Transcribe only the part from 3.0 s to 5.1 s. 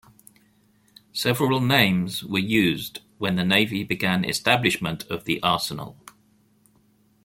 when the navy began establishment